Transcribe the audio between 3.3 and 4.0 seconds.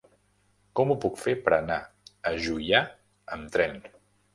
amb tren?